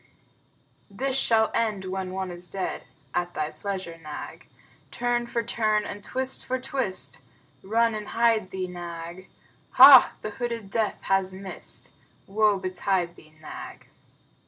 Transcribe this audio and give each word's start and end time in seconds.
This 0.89 1.15
shall 1.15 1.51
end 1.53 1.85
when 1.85 2.09
one 2.09 2.31
is 2.31 2.49
dead; 2.51 2.85
(At 3.13 3.35
thy 3.35 3.51
pleasure, 3.51 3.99
Nag.) 4.01 4.47
Turn 4.89 5.27
for 5.27 5.43
turn 5.43 5.85
and 5.85 6.03
twist 6.03 6.43
for 6.43 6.59
twist 6.59 7.21
(Run 7.61 7.93
and 7.93 8.07
hide 8.07 8.49
thee, 8.49 8.65
Nag.) 8.67 9.29
Hah! 9.73 10.13
The 10.23 10.31
hooded 10.31 10.71
Death 10.71 11.03
has 11.03 11.35
missed! 11.35 11.93
(Woe 12.25 12.57
betide 12.57 13.15
thee, 13.15 13.35
Nag!) 13.39 13.89